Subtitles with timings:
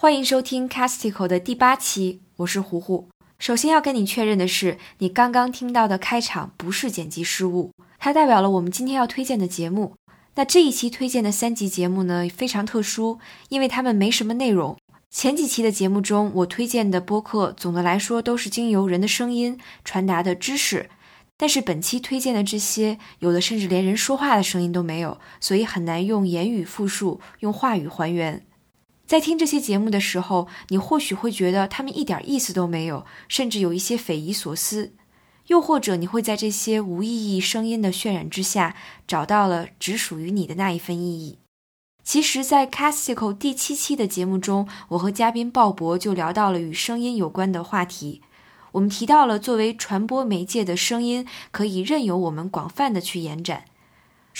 [0.00, 3.10] 欢迎收听 Castico 的第八期，我是胡胡。
[3.38, 9.92] 首先要跟你确认的是，你刚刚听到的开场不是剪辑失误，它代表了我们今天要推荐的节目。
[10.36, 13.18] 那这一期推荐的三集节目呢，非常特殊，
[13.50, 14.74] 因为它们没什么内容。
[15.10, 20.88] 前几期的节目中，我推荐的播客总的来说都是经由人的声音传达的知识，
[21.36, 28.42] 但是本期推荐的这些，有的甚至连人说话的声音都没有，所以很难用言语复述，用话语还原。
[29.10, 34.92] 在听这些节目的时候，你或许会觉得他们一点意思都没有，甚至有一些匪夷所思。
[35.48, 38.76] 又或者你会在这些无意义声音的渲染之下，
[39.08, 41.38] 找到了只属于你的那一份意义。
[42.04, 48.22] 其实，在 Castico 第七期的节目中，我和嘉宾鲍勃就聊到了与声音有关的话题。
[48.70, 53.64] 我们提到了作为传播媒介的声音，可以任由我们广泛的去延展。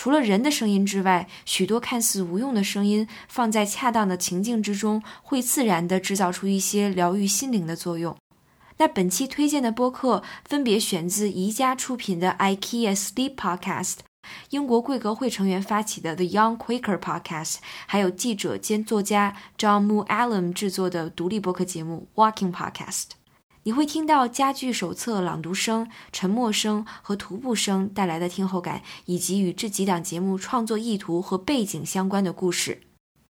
[0.01, 8.17] 除了人的声音之外，许多看似无用的声音，放在恰当的情境之中，会自然地制造出一些疗愈心灵的作用。
[8.79, 13.97] 那本期推荐的播客分别选自宜家出品的 IKEA Sleep Podcast、
[14.49, 23.20] 英国贵格会成员发起的 The Young Quaker Podcast，还有记者兼作家 John Mu Allen 制作的独立播客节目 Walking Podcast。
[23.65, 32.81] 你会听到家具手册朗读声、沉默声和徒步声带来的听后感，以及与这几档节目创作意图和背景相关的故事。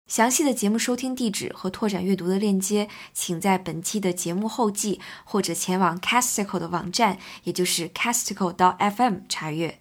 [0.08, 9.80] 详细的节目收听地址和拓展阅读的链接，请在本期的节目后记或者前往 Castico 的网站，也就是 Castico 到 FM 查阅。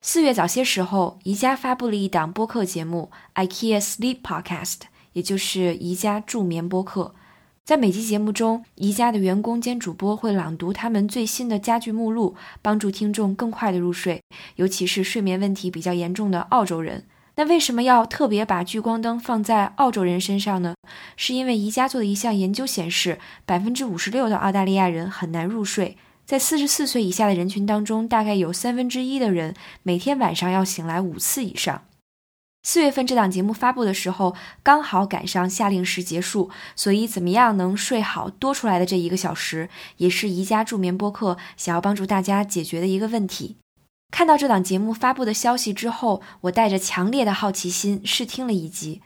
[0.00, 4.78] 四月早些时候，宜家发布了一档播客节目 IKEA Sleep Podcast，
[5.12, 7.16] 也就是宜家助眠播客。
[7.70, 14.20] 在每期节目中，宜家的员工兼主播会朗读他们最新的家具目录，帮助听众更快的入睡，
[14.56, 17.04] 尤其是睡眠问题比较严重的澳洲人。
[17.36, 20.74] 那为什么要特别把聚光灯放在澳洲人身上呢？
[21.16, 25.96] 是因为宜家做的一项研究显示，百分之五十六的澳大利亚人很难入睡。
[26.26, 29.54] 在四十四岁以下的人群当中，大概有三分之一的人
[29.84, 31.82] 每天晚上要醒来五次以上。
[32.62, 43.56] 四月份这档节目发布的时候，刚好赶上夏令时结束，所以怎么样能睡好多出来的这一个小时，也是宜家助眠播客想要帮助大家解决的一个问题。
[44.10, 49.00] 看到这档节目发布的消息之后，我带着强烈的好奇心试听了一集。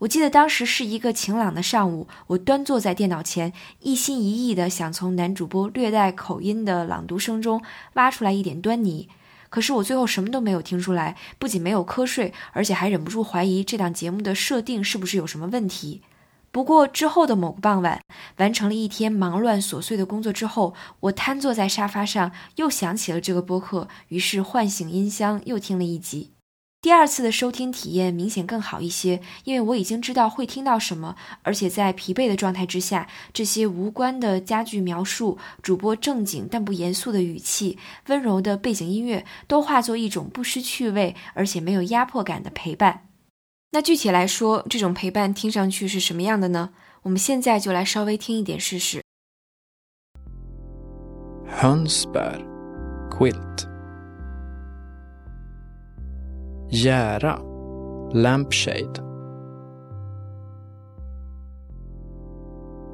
[0.00, 7.62] 我记得当时是一个晴朗的上午，我端坐在电脑前，一心一意地想从男主播略带口音的朗读声中
[7.94, 9.08] 挖出来一点端倪。
[9.50, 16.00] 可是我最后什么都没有听出来，不仅没有瞌睡，而且还忍不住怀疑这档节目的设定是不是有什么问题。
[16.52, 18.02] 不过之后的某个傍晚，
[18.38, 26.32] 完成了一天忙乱琐碎的工作之后，我瘫坐在沙发上，又想起了这个播客，于是唤醒音箱，又听了一集。
[26.82, 43.08] 第二次的收听体验明显更好一些，因为我已经知道会听到什么，而且在疲惫的状态之下，这些无关的家具描述、主播正经但不严肃的语气、温柔的背景音乐，都化作一种不失趣味而且没有压迫感的陪伴。
[43.72, 46.70] 那具体来说，这种陪伴听上去是什么样的呢？
[47.02, 49.02] 我们现在就来稍微听一点试试。
[51.46, 52.42] Hönsbär
[53.10, 53.69] Quilt
[56.70, 57.36] Jära
[58.12, 59.02] Lampshade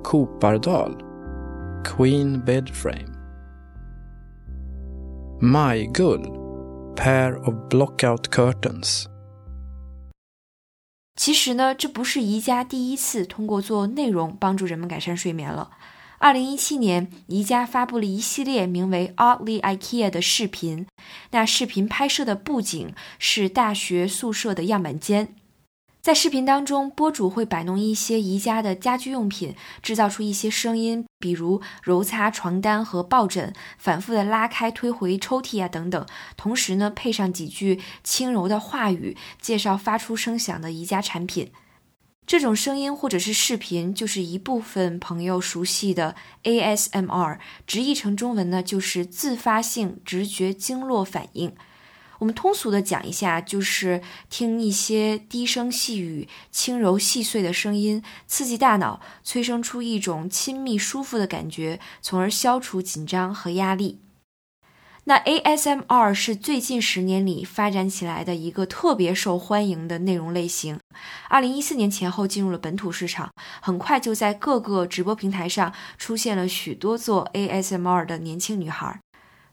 [0.03, 0.97] Kopardal
[1.85, 3.13] Queen Bed Frame
[5.43, 9.05] Majgull Pair of Blockout Curtains
[11.17, 15.71] 其实呢，这不是宜家第一次通过做内容帮助人们改善睡眠了。
[16.19, 20.87] 二零一七年，宜家发布了一系列名为 “Oddly IKEA” 的视频。
[21.33, 25.35] 那视频拍摄的布景是大学宿舍的样板间。
[26.01, 36.07] 在视频当中，播主会摆弄一些宜家的家居用品，制造出一些声音，比如揉擦床单和抱枕，反复的拉开、推回抽屉啊等等。
[36.37, 41.51] 同时呢，配上几句轻柔的话语，介绍发出声响的宜家产品。
[42.27, 47.39] 这种声音或者是视频，就是一部分朋友熟悉的 ASMR，
[47.69, 51.55] 直译成中文呢，就是自发性直觉经络反应。
[52.19, 64.01] 我们通俗的讲一下，就是听一些低声细语、轻柔细碎的声音，刺激大脑，催生出一种亲密舒服的感觉，从而消除紧张和压力。
[65.09, 70.81] 那 ASMR 是最近十年里发展起来的一个特别受欢迎的内容类型。
[71.29, 73.31] 二零一四年前后进入了本土市场，
[73.63, 78.99] 很快就在各个直播平台上出现了许多做 ASMR 的年轻女孩。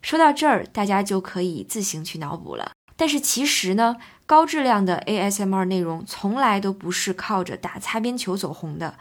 [0.01, 2.71] 说到这儿，大家就可以自行去脑补了。
[2.95, 8.95] 但是其实呢，高质量的 ASMR 内容从来都不是靠着打擦边球走红的。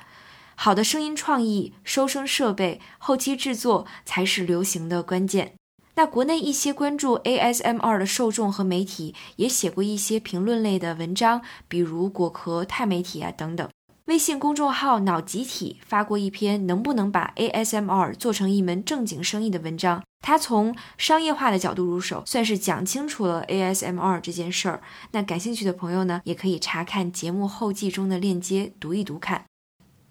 [0.54, 5.54] 好的声音创意、收声设备、后期制作才是流行的关键。
[5.94, 13.68] 那国内一些关注 ASMR 的受众和媒体也写过一些评论类的文章，比如果壳、钛媒体啊等等。
[14.06, 24.82] 微信公众号脑集体发过一篇能不能把 ASMR 做成一门正经生意的文章，他从商业化的角度入手，算是讲清楚了 ASMR 这件事儿。
[25.12, 29.44] 那感兴趣的朋友呢，也可以查看节目后记中的链接读一读看。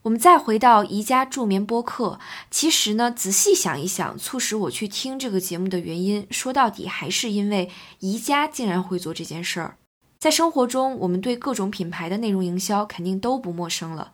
[0.03, 2.19] 我们再回到宜家助眠播客，
[2.50, 7.69] 其实呢，仔细想一想，促使我去听这个节目的原因，说到底还是因为
[8.00, 9.77] 宜家竟然会做这件事儿。
[10.18, 14.12] 在生活中，我们对各种品牌的内容营销肯定都不陌生了，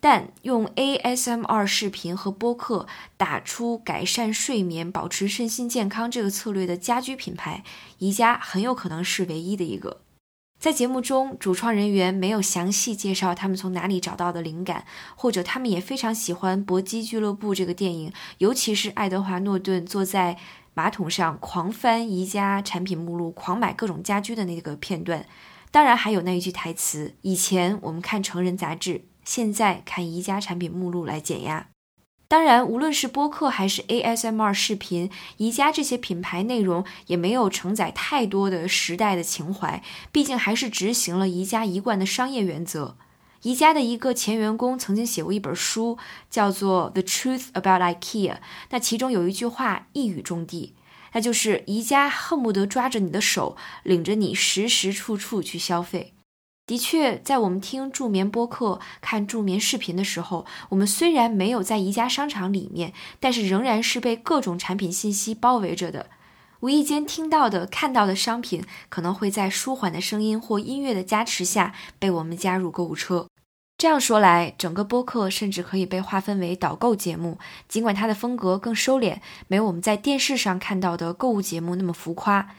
[0.00, 7.62] 但用 ASMR 视频和播客打出改善睡眠、保持身心健康这个策略的家居品牌，
[7.98, 10.00] 宜家很有可能是唯一的一个。
[10.58, 14.84] 在节目中，主创人员没有详细介绍他们从哪里找到的灵感，
[15.14, 20.36] 或者他们也非常喜欢《搏击俱乐部》这个电影，尤其是爱德华·诺顿坐在
[20.74, 25.24] 马桶上狂翻宜家产品目录、狂买各种家居的那个片段。
[25.70, 31.68] 当然，还有那一句台词：“以前我们看成人杂志，现在看宜家产品目录来减压。”
[32.30, 39.82] 当然，无论是播客还是 ASMR 视频，宜家这些品牌内容也没有承载太多的时代的情怀，
[40.12, 42.98] 毕竟还是执行了宜家一贯的商业原则。
[43.42, 45.96] 宜家的一个前员工曾经写过一本书，
[46.28, 48.32] 叫做《The Truth About IKEA》，
[48.68, 50.74] 那其中有一句话一语中的，
[51.14, 56.12] 那就是宜家恨不得抓着你的手，领着你时时处处去消费。
[56.68, 66.10] 的确，在我们听助眠播客、看助眠视频的时候，我们虽然没有在宜家商场里面，但是仍然是被各种产品信息包围着的。
[66.60, 73.26] 无意间听到的、看到的商品，可能会在舒缓的声音或音乐的加持下被我们加入购物车。
[73.78, 82.50] 这样说来，整个播客甚至可以被划分为导购节目，尽管它的风格更收敛，没有我们在电视上看到的购物节目那么浮夸。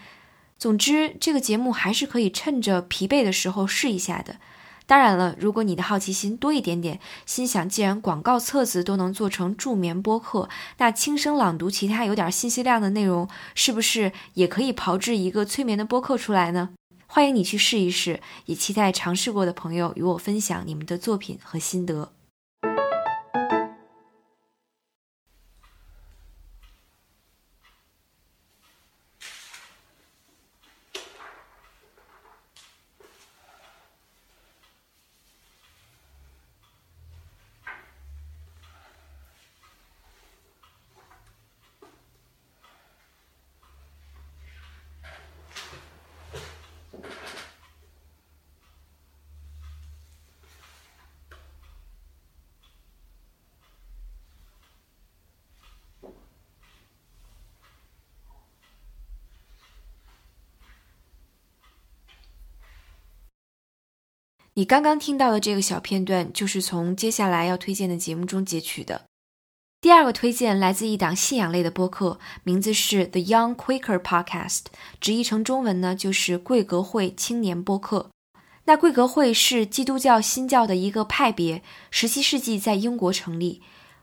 [0.59, 4.35] 总之，这个节目还是可以趁着疲惫的时候试一下的。
[4.85, 16.71] 当然了，如果你的好奇心多一点点，心想既然广告册子都能做成助眠播客，那轻声朗读其他有点信息量的内容，是不是也可以炮制一个催眠的播客出来呢？
[17.07, 22.11] 欢迎你去试一试，也期待尝试过的朋友与我分享你们的作品和心得。
[64.55, 69.03] 你刚刚听到的这个小片段，就是从接下来要推荐的节目中截取的。
[69.81, 74.63] 第二个推荐来自一档信仰类的播客，名字是 The Young Quaker Podcast，
[74.99, 78.09] 直译成中文呢就是贵格会青年播客。
[78.65, 83.61] 那贵格会是基督教新教的一个派别，十七世纪在英国成立。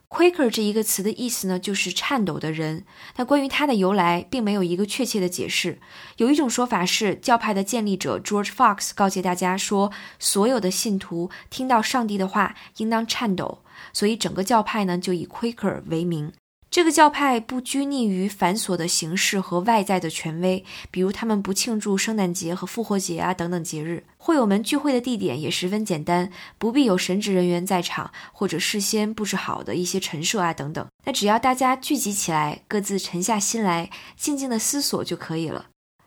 [0.09, 2.85] Quaker 这一个词的意思呢，就是颤抖的人。
[3.17, 5.79] 那关于它的由来，并没有一个确切的解释。
[6.19, 13.63] 有一种说法是，教派的建立者 George Fox 告诫大家说，所有的信徒听到上帝的话，应当颤抖。
[13.93, 16.33] 所以整个教派呢，就以 Quaker 为名。
[16.69, 24.05] 这个教派不拘泥于繁琐的形式和外在的权威，比如他们不庆祝圣诞节和复活节啊等等节日。
[24.19, 30.87] 会友们聚会的地点也十分简单，不必有神职人员在场或者事先布置好的一些陈设啊等等。
[31.05, 35.67] 那只要大家聚集起来，各自沉下心来，静静的思索就可以了。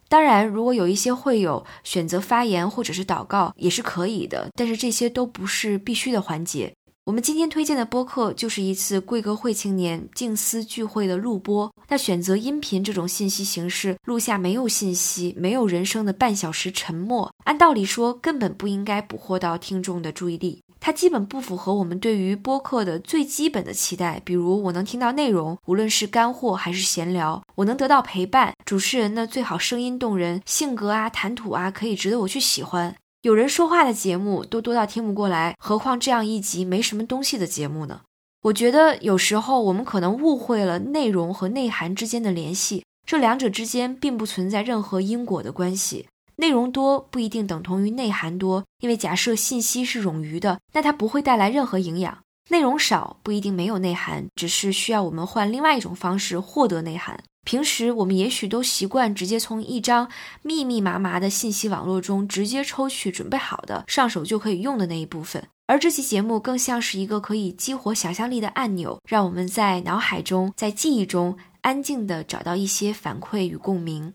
[0.10, 6.74] 当然，如果有一些会友选择发言或者是祷告也是可以的，但是这些都不是必须的环节。
[7.10, 11.74] 我们今天推荐的播客就是一次贵格会青年静思聚会的录播。
[11.88, 20.62] 那选择音频这种信息形式录下没有信息、没有人声的半小时沉默，按道理说根本不应该捕获到听众的注意力。
[20.80, 28.54] 它基本不符合我们对于播客的最基本的期待，比如我能听到内容，无论是干货还是闲聊，我能得到陪伴。
[28.64, 32.96] 主持人呢最好声音动人，性格啊、谈吐啊可以值得我去喜欢。
[33.22, 38.00] 有人说话的节目都多到听不过来，何况这样一集没什么东西的节目呢？
[38.44, 46.08] 我觉得有时候我们可能误会了内容和内涵之间的联系，这两者之间并不存在任何因果的关系。
[46.38, 57.22] 内容多不一定等同于内涵多，因为假设信息是冗余的，那它不会带来任何营养；内容少不一定没有内涵，只是需要我们换另外一种方式获得内涵。
[57.50, 60.08] 平时我们也许都习惯直接从一张
[60.44, 74.14] 密密麻麻的信息网络中直接抽取准备好的、上手就可以用的那一部分，而这期节目更像是一个可以激活想象力的按钮，让我们在脑海中、在记忆中安静地找到一些反馈与共鸣。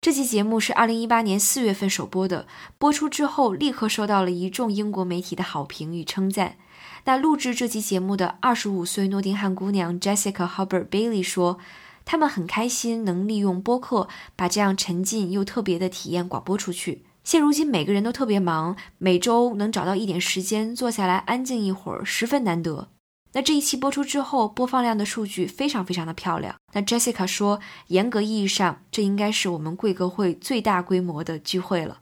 [0.00, 2.46] 这期节目是二零一八年四月份首播的，
[2.78, 6.56] 播出之后立刻受到了一众英国媒体的好评与称赞。
[7.04, 11.58] 那录制这期节目的二十五岁诺丁汉姑娘 Jessica Hubbard Bailey 说，
[12.04, 17.04] 他们很开心能利用播客把这样沉浸又特别的体验广播出去。
[17.24, 22.88] 现如今每个人都特别忙，每周能找到一点时间坐下来安静一会儿，十分难得。
[23.34, 26.56] 那这一期播出之后，播放量的数据非常非常的漂亮。
[26.74, 32.00] 那 Jessica 说，严格意义上，这应该是我们贵格会最大规模的聚会了。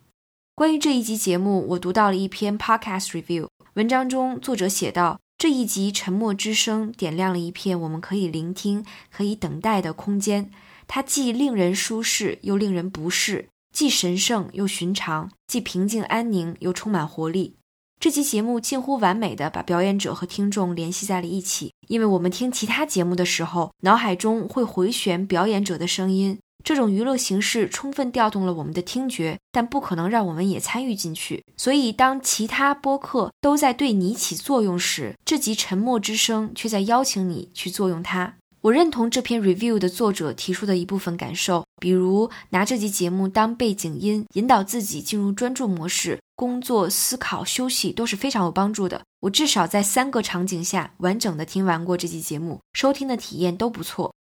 [0.56, 10.50] 关于这一集节目，我读到了一篇 Podcast Review，文章中作者写道，这一集《沉默之声》点亮了一片我们可以聆听、可以等待的空间。
[10.86, 17.56] 它既令人舒适，又令人不适；既神圣又寻常，既平静安宁又充满活力。
[17.98, 26.38] 这期节目近乎完美的把表演者和听众联系在了一起，因为我们听其他节目的时候，脑海中会回旋表演者的声音。
[26.62, 31.44] 这种娱乐形式充分调动了我们的听觉，但不可能让我们也参与进去。
[31.56, 38.34] 所以，当其他播客都在对你起作用时，这集《沉默之声》却在邀请你去作用它。
[38.62, 49.00] 我认同这篇 review 的作者提出的一部分感受，比如拿这集节目当背景音，引导自己进入专注模式，工作、思考、休息都是非常有帮助的。
[49.20, 54.14] 我至少在三个场景下完整的听完过这集节目，收听的体验都不错。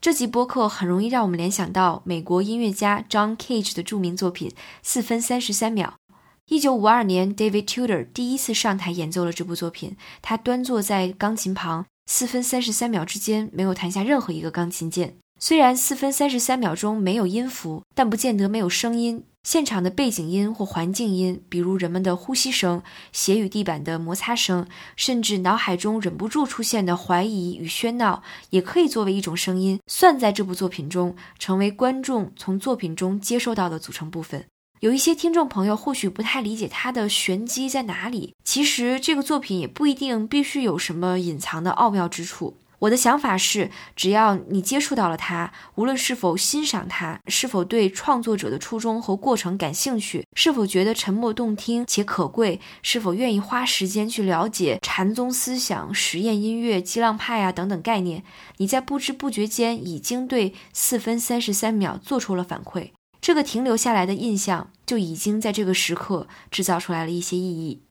[0.00, 4.48] 这集播客很容易让我们联想到美国音乐家 John Cage 的著名作品
[4.82, 5.98] 《四分三十三秒》。
[6.48, 11.84] 一九五二年，David Tudor 第一次上台演奏了这部作品，他端坐在钢琴旁。
[12.06, 15.18] 四分三十三秒之间没有弹下任何一个钢琴键。
[15.38, 19.24] 虽然四分三十三秒钟没有音符，但不见得没有声音。
[19.42, 24.66] 现场的背景音或环境音，比如人们的呼吸声、鞋与地板的摩擦声，
[24.96, 34.44] 甚至脑海中忍不住出现的怀疑与喧闹，也可以作为一种声音，算在这部作品中，成为观众从作品中接收到的组成部分。
[34.80, 38.34] 有一些听众朋友或许不太理解它的玄机在哪里。
[38.44, 42.56] 其实这个作品也不一定必须有什么隐藏的奥妙之处。
[42.80, 58.24] 我的想法是，只要你接触到了它，无论是否欣赏它，是否对创作者的初衷和过程感兴趣，是否觉得沉默动听且可贵，是否愿意花时间去了解禅宗思想、实验音乐、激浪派啊等等概念，
[58.56, 62.92] 你在不知不觉间已经对四分三十三秒做出了反馈。
[63.20, 67.82] 这个停留下来的印象就已经在这个时刻制造出来了一些意义。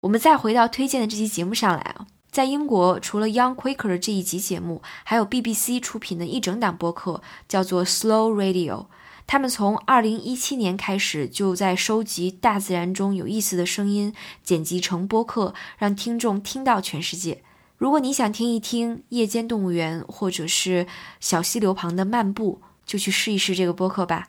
[0.00, 8.86] 我们再回到推荐的这期节目上来啊，在英国除了 Young Quaker 这一集节目，还有 BBC 出品的一整档播客，叫做 Slow Radio。
[9.24, 14.12] 他们从2017年开始就在收集大自然中有意思的声音，
[14.42, 17.44] 剪辑成播客，让听众听到全世界。
[17.76, 20.88] 如果你想听一听夜间动物园或者是
[21.20, 24.26] 小溪流旁的漫步，就去试一试这个播客吧。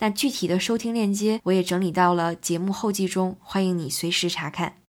[0.00, 4.85] 那具体的收听链接我也整理到了节目后记中，欢迎你随时查看。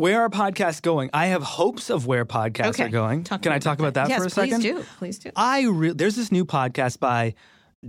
[0.00, 1.10] Where are podcasts going?
[1.12, 2.84] I have hopes of where podcasts Okay.
[2.84, 3.22] are going.
[3.22, 4.62] Talk Can I talk about that yes, for a second?
[4.62, 4.84] Please do.
[4.96, 5.30] Please do.
[5.36, 7.34] I re- there's this new podcast by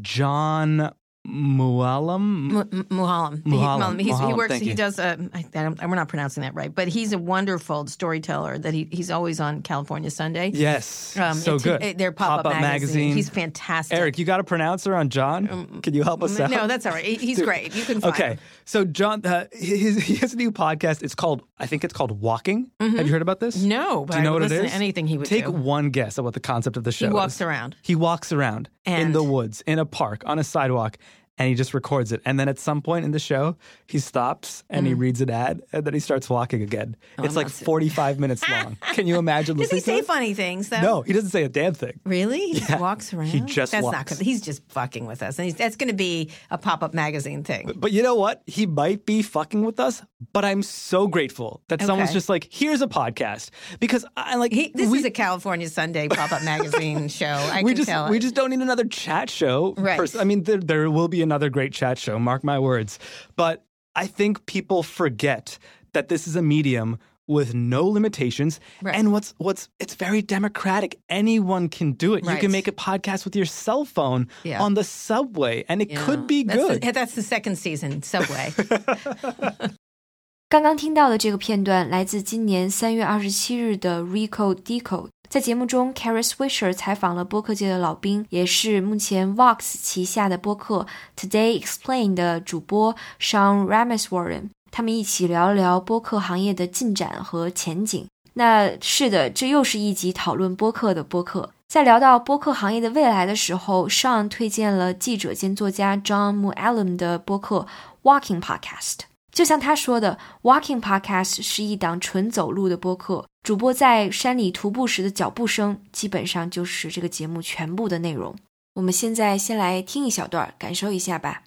[0.02, 0.92] John
[1.28, 2.52] Muallam.
[2.52, 4.00] Mu- M-.
[4.00, 4.06] He-.
[4.06, 4.50] He works.
[4.50, 4.76] thank He you.
[4.76, 5.00] does.
[5.00, 8.58] Uh, I, I don't, we're not pronouncing that right, but he's a wonderful storyteller.
[8.58, 10.50] That he, he's always on California Sunday.
[10.54, 11.84] yes, Um, so it's- good.
[11.84, 13.14] uh, Their pop-up, Pop-up magazine.
[13.14, 13.98] He's fantastic.
[13.98, 15.82] Eric, you got a pronouncer on John?
[15.82, 16.50] Can you help us out?
[16.50, 17.06] No, that's all right.
[17.06, 17.76] He- He's great.
[17.76, 18.40] You can find Okay, him.
[18.66, 21.04] so John, uh, his, he has a new podcast.
[21.04, 22.72] It's called, I think it's called Walking.
[22.80, 23.58] Have you heard about this?
[23.58, 23.70] Mm-hmm.
[23.70, 25.36] No, but Do you know I what it to anything he would do.
[25.36, 25.52] Take do.
[25.52, 27.42] one guess at what the concept of the show He walks is.
[27.42, 27.76] around.
[27.84, 30.98] He walks around in the woods, in a park, on a sidewalk,
[31.42, 32.22] and he just records it.
[32.24, 33.58] And then at some point in the show,
[33.88, 35.00] he stops and he mm.
[35.00, 36.96] reads an ad, and then he starts walking again.
[37.18, 37.36] Oh, it's.
[37.36, 38.78] Oh, I'm like 45 minutes long.
[38.94, 40.06] Can you imagine Does he say it?
[40.06, 40.82] funny things though?
[40.82, 42.00] No, he doesn't say a damn thing.
[42.06, 42.40] Really?
[42.40, 42.68] He Yeah.
[42.68, 43.28] just walks around.
[43.28, 44.18] He just That's not walks.
[44.18, 44.24] good.
[44.26, 47.72] He's just fucking with us, and he's, that's going to be a pop-up magazine thing.
[47.76, 48.44] But you know what?
[48.46, 52.82] He might be fucking with us, but I'm so grateful that someone's just like, here's
[52.82, 53.50] a podcast.
[53.80, 57.26] Because I like He, this we, is a California Sunday pop-up magazine show.
[57.26, 59.74] I we can just we just don't need another chat show.
[59.78, 59.98] Right.
[59.98, 62.19] Pers- I mean, there, there will be another great chat show.
[62.19, 62.99] Mark my words.
[63.37, 65.59] But I think people forget
[65.93, 66.99] that this is a medium
[67.29, 68.61] with no limitations.
[68.83, 68.95] Right.
[68.95, 70.97] And what's what's it's very democratic.
[71.09, 72.23] Anyone can do it.
[72.25, 72.41] You Right.
[72.41, 74.63] can make a podcast with your cell phone Yeah.
[74.63, 76.83] on the subway, and it could be That's good.
[76.83, 78.53] The, that's the second season, Subway.
[80.49, 85.09] 刚刚听到的这个片段来自今年三月二十七日的 Recode Decode。
[85.32, 90.86] 在节目中，Caris Wisher 采访了播客界的老兵，也是目前 Vox 旗下的播客
[91.16, 94.50] Today Explain 的主播 Sean Rameswaran。
[94.72, 98.06] 他们一起聊了聊播客行业的进展和前景。
[98.34, 101.52] 那是的，这又是一集讨论播客的播客。
[101.70, 107.66] 在聊到播客行业的未来的时候，Sean 推荐了记者兼作家 John Muallim 的播客
[108.04, 108.98] Walking Podcast。
[109.32, 118.36] 就像他说的，Walking Podcast 是一档纯走路的播客，主播在山里徒步时的脚步声，基本上就是这个节目全部的内容。
[118.74, 121.44] 我们现在先来听一小段，感受一下吧。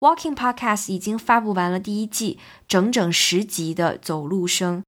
[0.00, 2.38] Walking Podcast 已经发布完了第一季，
[2.68, 4.82] 整整十集的走路声。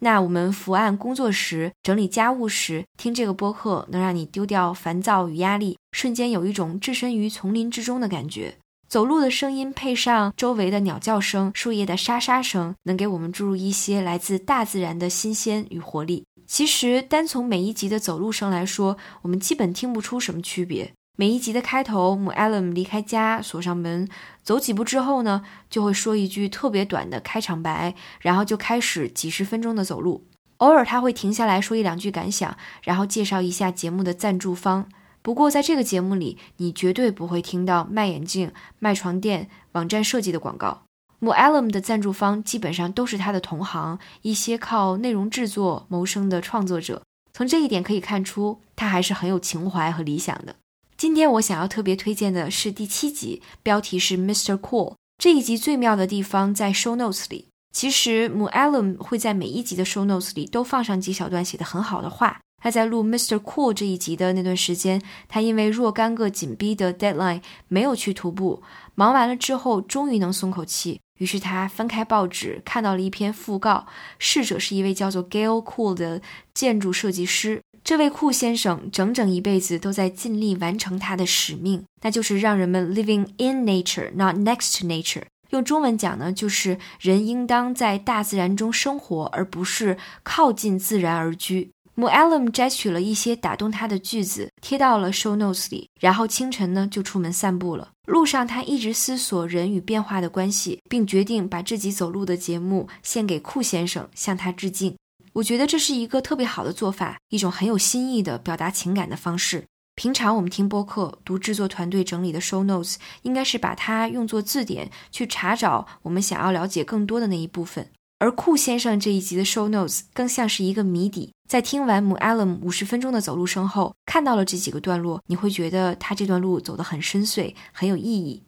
[0.00, 8.58] 那我们伏案工作时、整理家务时听这个播客，能让你丢掉烦躁与压力，瞬间有一种置身于丛林之中的感觉。
[8.86, 16.24] 走路的声音配上周围的鸟叫声、树叶的沙沙声，能给我们注入一些来自大自然的新鲜与活力。
[16.46, 20.92] 其实，单从每一集的走路声来说，我们基本听不出什么区别。
[21.20, 24.08] 每一集的开头，母 Allen 离开家，锁上门，
[24.42, 30.24] 走几步之后呢，就会说一句特别短的开场白，然后就开始几十分钟的走路。
[30.56, 34.88] 偶尔他会停下来说一两句感想，然后介绍一下节目的赞助方。
[35.20, 40.84] 不过在这个节目里，你绝对不会听到卖眼镜、卖床垫、网站设计的广告。
[41.18, 47.02] 母 Allen 的赞助方基本上都是他的同行，一些靠内容制作谋生的创作者。
[47.34, 50.56] 从这一点可以看出，他还是很有情怀和理想的。
[51.00, 54.58] 今天我想要特别推荐的是第七集，标题是 Mr.
[54.58, 54.96] Cool。
[55.16, 57.48] 这一集最妙的地方在 show notes 里。
[57.72, 62.42] 其实母 Allen 会在每一集的 show notes 里都放上几小段写得很好的话。
[62.62, 63.38] 他在录 Mr.
[63.38, 68.62] Cool 这一集的那段时间，他因为若干个紧逼的 deadline 没有去徒步，
[68.94, 71.00] 忙完了之后终于能松口气。
[71.20, 73.86] 于是他翻开报纸，看到了一篇讣告，
[74.18, 76.22] 逝者是一位叫做 Gail Cool 的
[76.54, 77.60] 建筑设计师。
[77.84, 85.24] 这位库先生整整一辈子都在尽力完成他的使命，那就是让人们 living in nature, not next to nature。
[85.50, 91.70] 用中文讲呢，就是人应当在大自然中生活，而不是靠近自然而居。
[92.00, 97.90] 母 Allen 摘取了一些打动他的句子，贴到了 show notes 里，然后清晨呢就出门散步了。
[98.06, 104.96] 路上，他一直思索人与变化的关系，并决定把这集走路的节目献给库先生，向他致敬。
[105.34, 109.66] 我觉得这是一个特别好的做法，一种很有新意的表达情感的方式。
[109.94, 117.90] 平常我们听播客、读制作团队整理的 show notes，应该是把它用作字典去查找我们想要了解更多的那一部分。
[118.20, 121.32] 而库先生这一集的 show notes 更像是一个谜底。
[121.48, 128.42] 在听完母 Allen 五十分钟的走路声后，看到了这几个段落，你会觉得他这段路走得很深邃，很有意义。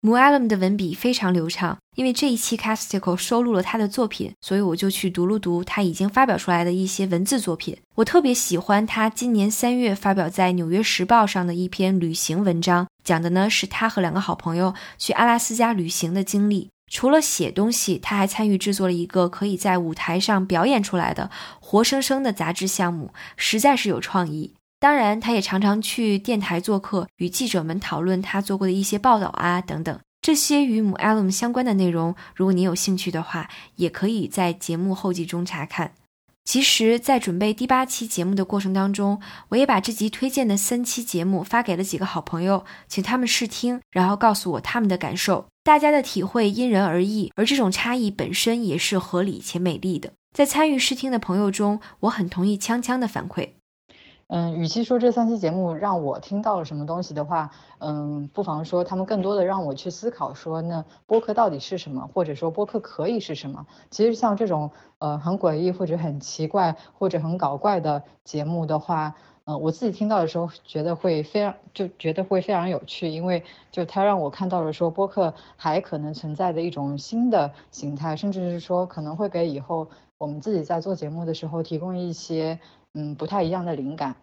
[0.00, 7.76] 母 Allen 的文笔非常流畅，因为这一期 Casticle 收录了他的作品，所以我就去读了读他已经发表出来的一些文字作品。
[7.96, 16.70] 我特别喜欢他今年三月发表在《纽约时报》上的一篇旅行文章，讲的呢是他和两个好朋友去阿拉斯加旅行的经历。
[16.88, 24.54] 除了写东西，他还参与制作了一个可以在舞台上表演出来的活生生的杂志项目，实在是有创意。
[24.80, 29.98] 当然，他也常常去电台做客，与记者们讨论他做过的一些报道啊等等。
[30.22, 35.92] 这些与母 Alum 相关的内容，如果你有兴趣的话，也可以在节目后记中查看。
[36.44, 39.20] 其实，在准备第八期节目的过程当中，
[39.50, 45.46] 我也把这集推荐的三期节目发给了几个好朋友，请他们试听，然后告诉我他们的感受。
[45.68, 50.14] 大家的体会因人而异，而这种差异本身也是合理且美丽的。
[50.32, 53.50] 在参与试听的朋友中，我很同意锵锵的反馈。
[54.28, 57.50] 嗯，与其说这三期节目让我听到了什么东西的话，
[57.80, 63.66] 嗯，不妨说他们更多的让我去思考说，那播客到底是什么，或者说播客可以是什么？
[63.90, 69.14] 其实像这种呃很诡异或者很奇怪或者很搞怪的节目的话，
[69.48, 82.60] 呃，我自己听到的时候觉得会非常就觉得会非常有趣，因为就它让我看到了说播客还可能存在的一种新的形态，甚至是说可能会给以后我们自己在做节目的时候提供一些
[82.92, 84.16] 嗯不太一样的灵感。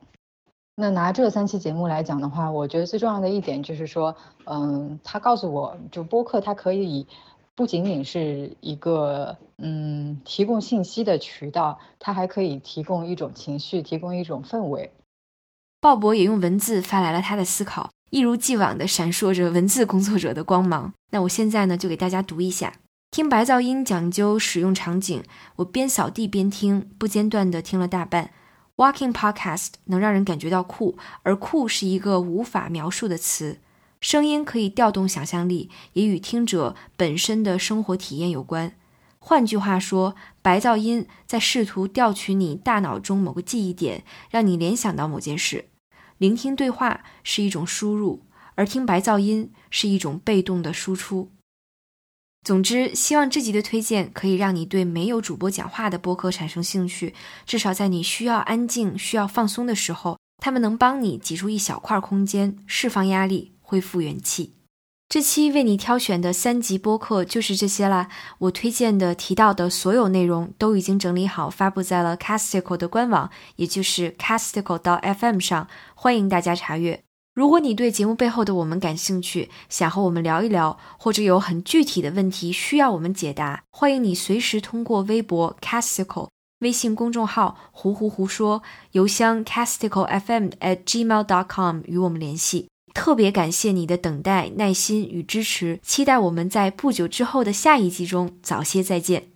[0.75, 7.07] 那拿这三期节目来讲的话，我觉得最重要的一点就是说，嗯，他告诉我就播客它可以
[7.55, 14.91] 不仅仅是一个嗯提供信息的渠道，它还可以提供一种情绪，提供一种氛围。
[15.85, 20.91] 鲍勃也用文字发来了他的思考，一如既往的闪烁着文字工作者的光芒。
[21.11, 22.73] 那我现在呢，就给大家读一下。
[23.11, 25.23] 听白噪音讲究使用场景，
[25.57, 28.31] 我边扫地边听，不间断地听了大半。
[28.77, 33.59] Walking podcast 能让人感觉到酷，而酷是一个无法描述的词。
[34.01, 38.73] 声音可以调动想象力，也与听者本身的生活体验有关。
[39.19, 45.65] 换句话说，白噪音在试图调取你大脑中某个记忆点，让你联想到某件事。
[46.17, 48.25] 聆听对话是一种输入，
[48.55, 51.31] 而听白噪音是一种被动的输出。
[52.43, 57.13] 总之，希望这集的推荐可以让你对没有主播讲话的播客产生兴趣。
[57.45, 64.54] 至少在你需要安静、需要放松的时候，他们能帮你挤出一小块空间，释放压力，恢复元气。
[65.15, 68.09] 这期为你挑选的三集播客就是这些啦。
[68.37, 77.01] 我推荐的、提到的所有内容都已经整理好，发布在了 Casticle 的官网，也就是 Casticle.fm 上，欢迎大家查阅。
[77.33, 86.27] 如果你对节目背后的我们感兴趣，想和我们聊一聊，或者有很具体的问题需要我们解答，欢迎你随时通过微博 Casticle、
[86.59, 92.67] 微信公众号“胡胡胡说”、邮箱 Castical FM at gmail.com 与我们联系。
[92.95, 99.34] 特别感谢你的等待、耐心与支持，期待我们在不久之后的下一集中早些再见。